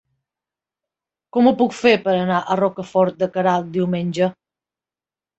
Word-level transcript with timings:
Com 1.35 1.49
ho 1.49 1.51
puc 1.59 1.75
fer 1.79 1.91
per 2.05 2.15
anar 2.21 2.39
a 2.53 2.57
Rocafort 2.61 3.19
de 3.19 3.27
Queralt 3.35 3.69
diumenge? 3.77 4.31